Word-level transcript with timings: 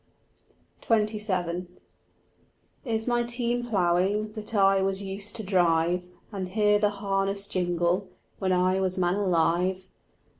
XXVII 0.89 1.67
"Is 2.85 3.05
my 3.05 3.21
team 3.21 3.63
ploughing, 3.69 4.33
That 4.33 4.55
I 4.55 4.81
was 4.81 5.03
used 5.03 5.35
to 5.35 5.43
drive 5.43 6.01
And 6.31 6.49
hear 6.49 6.79
the 6.79 6.89
harness 6.89 7.47
jingle 7.47 8.07
When 8.39 8.51
I 8.51 8.79
was 8.79 8.97
man 8.97 9.13
alive?" 9.13 9.85